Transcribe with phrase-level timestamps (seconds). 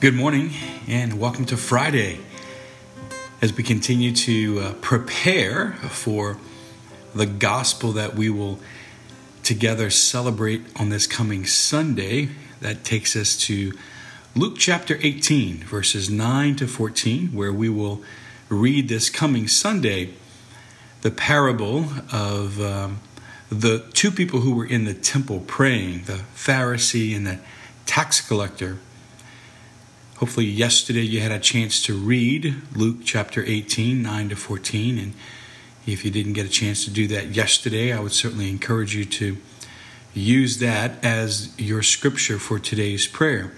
[0.00, 0.52] Good morning
[0.86, 2.20] and welcome to Friday
[3.42, 6.38] as we continue to uh, prepare for
[7.16, 8.60] the gospel that we will
[9.42, 12.28] together celebrate on this coming Sunday.
[12.60, 13.76] That takes us to
[14.36, 18.00] Luke chapter 18, verses 9 to 14, where we will
[18.48, 20.14] read this coming Sunday
[21.00, 23.00] the parable of um,
[23.50, 27.40] the two people who were in the temple praying, the Pharisee and the
[27.84, 28.78] tax collector.
[30.18, 34.98] Hopefully, yesterday you had a chance to read Luke chapter 18, 9 to 14.
[34.98, 35.12] And
[35.86, 39.04] if you didn't get a chance to do that yesterday, I would certainly encourage you
[39.04, 39.36] to
[40.14, 43.52] use that as your scripture for today's prayer.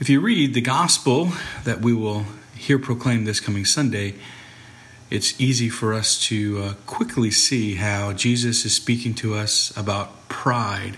[0.00, 2.24] If you read the gospel that we will
[2.56, 4.16] hear proclaimed this coming Sunday,
[5.08, 10.28] it's easy for us to uh, quickly see how Jesus is speaking to us about
[10.28, 10.96] pride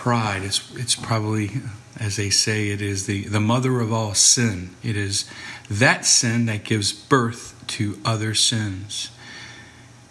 [0.00, 0.42] pride.
[0.42, 1.50] It's, it's probably,
[1.98, 4.70] as they say, it is the, the mother of all sin.
[4.82, 5.28] It is
[5.70, 9.10] that sin that gives birth to other sins.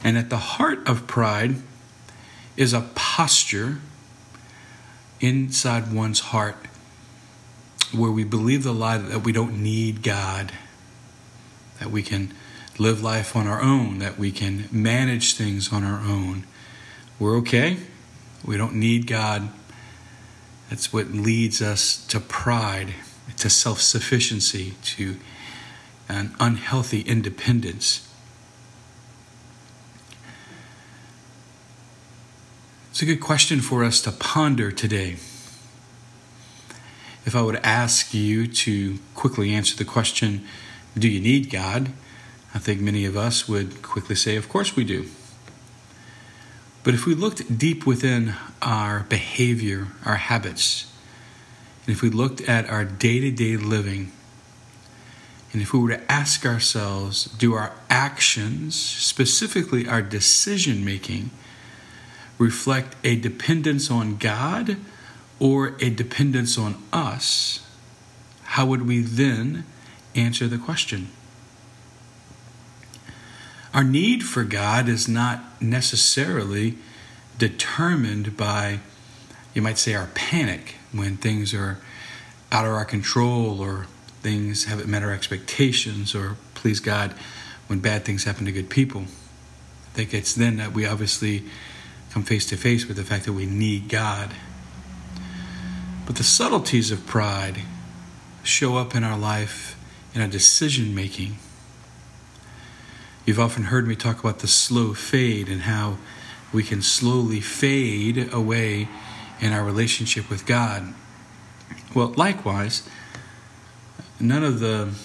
[0.03, 1.55] And at the heart of pride
[2.55, 3.79] is a posture
[5.21, 6.67] inside one's heart
[7.91, 10.51] where we believe the lie that we don't need God,
[11.79, 12.31] that we can
[12.77, 16.43] live life on our own, that we can manage things on our own.
[17.17, 17.77] We're okay.
[18.45, 19.49] We don't need God.
[20.69, 22.93] That's what leads us to pride,
[23.37, 25.17] to self sufficiency, to
[26.07, 28.07] an unhealthy independence.
[32.91, 35.17] It's a good question for us to ponder today.
[37.25, 40.45] If I would ask you to quickly answer the question,
[40.97, 41.93] Do you need God?
[42.53, 45.07] I think many of us would quickly say, Of course we do.
[46.83, 50.91] But if we looked deep within our behavior, our habits,
[51.85, 54.11] and if we looked at our day to day living,
[55.51, 61.31] and if we were to ask ourselves, do our actions, specifically our decision making,
[62.37, 64.77] reflect a dependence on God
[65.39, 67.65] or a dependence on us,
[68.43, 69.65] how would we then
[70.15, 71.09] answer the question?
[73.73, 76.75] Our need for God is not necessarily
[77.37, 78.79] determined by,
[79.53, 81.77] you might say, our panic when things are
[82.51, 83.85] out of our control or
[84.21, 87.13] things haven't met our expectations, or please God,
[87.67, 89.01] when bad things happen to good people.
[89.01, 91.43] I think it's then that we obviously
[92.11, 94.31] come face to face with the fact that we need God.
[96.05, 97.61] But the subtleties of pride
[98.43, 99.75] show up in our life
[100.15, 101.37] in our decision making
[103.29, 105.99] You've often heard me talk about the slow fade and how
[106.51, 108.87] we can slowly fade away
[109.39, 110.95] in our relationship with God.
[111.93, 112.89] Well, likewise,
[114.19, 114.95] none of the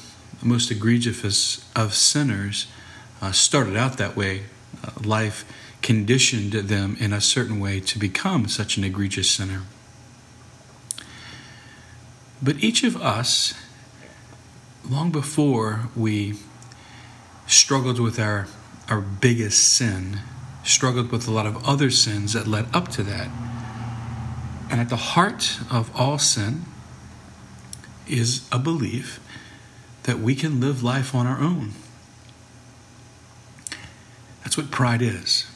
[0.42, 2.66] most egregious of sinners
[3.20, 4.44] uh, started out that way.
[4.82, 5.44] Uh, life
[5.82, 9.64] conditioned them in a certain way to become such an egregious sinner.
[12.42, 13.52] But each of us,
[14.88, 16.36] long before we
[17.54, 18.47] struggled with our,
[18.88, 20.20] our biggest sin,
[20.65, 23.28] struggled with a lot of other sins that led up to that.
[24.70, 26.62] And at the heart of all sin
[28.09, 29.20] is a belief
[30.03, 31.72] that we can live life on our own.
[34.42, 35.47] That's what pride is.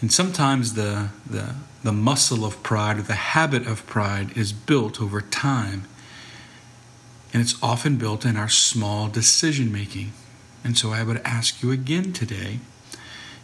[0.00, 5.02] And sometimes the, the, the muscle of pride or the habit of pride is built
[5.02, 5.84] over time
[7.32, 10.12] and it's often built in our small decision making.
[10.64, 12.60] And so I would ask you again today,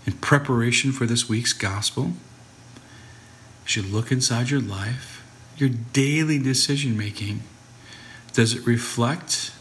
[0.07, 2.13] in preparation for this week's gospel,
[3.67, 5.25] as you look inside your life,
[5.57, 7.43] your daily decision making,
[8.33, 9.53] does it reflect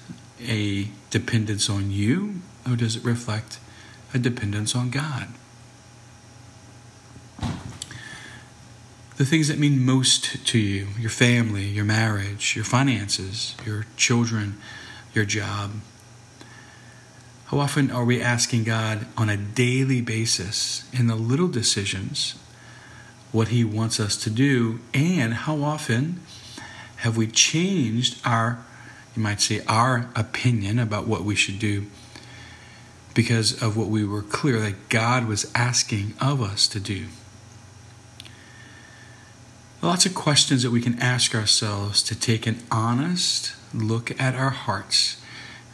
[0.42, 3.60] a dependence on you or does it reflect
[4.14, 5.28] a dependence on God?
[9.18, 14.58] The things that mean most to you your family, your marriage, your finances, your children,
[15.14, 15.72] your job.
[17.46, 22.36] How often are we asking God on a daily basis in the little decisions
[23.32, 24.80] what He wants us to do?
[24.94, 26.22] And how often
[26.98, 28.66] have we changed our,
[29.16, 31.86] you might say, our opinion about what we should do
[33.14, 37.06] because of what we were clear that God was asking of us to do?
[39.84, 44.52] Lots of questions that we can ask ourselves to take an honest look at our
[44.52, 45.22] hearts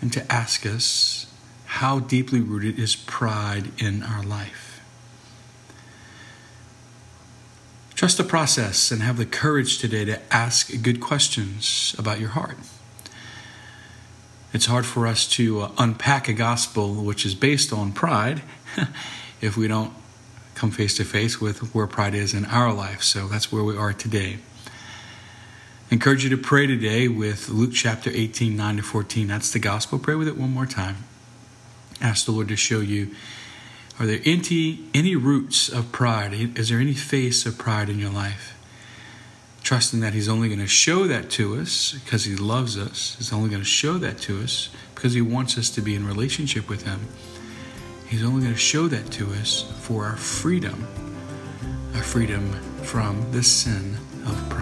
[0.02, 1.28] and to ask us
[1.66, 4.82] how deeply rooted is pride in our life.
[7.94, 12.58] Trust the process and have the courage today to ask good questions about your heart.
[14.54, 18.42] It's hard for us to uh, unpack a gospel which is based on pride
[19.42, 19.94] if we don't
[20.60, 23.02] come face to face with where pride is in our life.
[23.02, 24.40] So that's where we are today.
[25.90, 29.28] I encourage you to pray today with Luke chapter 18, 9 to 14.
[29.28, 30.00] That's the gospel.
[30.00, 30.98] Pray with it one more time.
[32.02, 33.16] Ask the Lord to show you
[34.00, 36.34] are there any, any roots of pride?
[36.34, 38.58] Is there any face of pride in your life?
[39.64, 43.16] Trusting that He's only going to show that to us because He loves us.
[43.18, 46.08] He's only going to show that to us because He wants us to be in
[46.08, 47.08] relationship with Him.
[48.10, 50.88] He's only going to show that to us for our freedom,
[51.94, 52.52] our freedom
[52.82, 54.59] from the sin of pride.